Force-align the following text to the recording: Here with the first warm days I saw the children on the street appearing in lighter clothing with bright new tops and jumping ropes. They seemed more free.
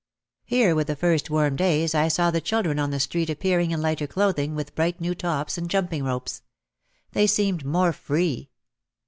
Here 0.45 0.73
with 0.73 0.87
the 0.87 0.95
first 0.95 1.29
warm 1.29 1.55
days 1.55 1.93
I 1.93 2.07
saw 2.07 2.31
the 2.31 2.41
children 2.41 2.79
on 2.79 2.89
the 2.89 2.99
street 2.99 3.29
appearing 3.29 3.69
in 3.69 3.83
lighter 3.83 4.07
clothing 4.07 4.55
with 4.55 4.73
bright 4.73 4.99
new 4.99 5.13
tops 5.13 5.59
and 5.59 5.69
jumping 5.69 6.03
ropes. 6.03 6.41
They 7.11 7.27
seemed 7.27 7.63
more 7.63 7.93
free. 7.93 8.49